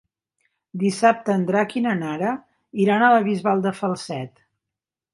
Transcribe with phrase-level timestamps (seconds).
[0.83, 2.33] Dissabte en Drac i na Nara
[2.87, 4.39] iran a la Bisbal de Falset.